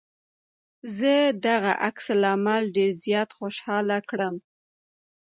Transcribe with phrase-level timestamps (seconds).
[0.97, 1.13] زه
[1.45, 4.35] دغه عکس العمل ډېر زيات خوشحاله کړم.